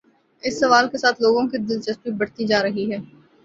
اس 0.43 0.59
سوال 0.59 0.85
کے 0.89 0.97
ساتھ 0.97 1.21
لوگوں 1.21 1.47
کی 1.47 1.57
دلچسپی 1.59 2.11
بڑھتی 2.11 2.47
جا 2.47 2.63
رہی 2.63 2.91
ہے۔ 2.91 2.97